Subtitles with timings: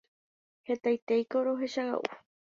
[0.69, 2.11] hetaiténiko rohechaga'u